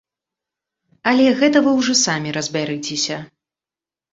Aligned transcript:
Але 1.11 1.25
гэта 1.41 1.57
вы 1.67 1.71
ўжо 1.81 1.93
самі 2.05 2.29
разбярыцеся. 2.39 3.17